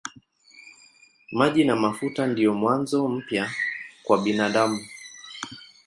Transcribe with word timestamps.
Maji 1.31 1.61
na 1.65 1.75
mafuta 1.75 2.27
ndiyo 2.27 2.53
mwanzo 2.61 3.07
mpya 3.07 3.51
kwa 4.03 4.17
binadamu. 4.23 4.79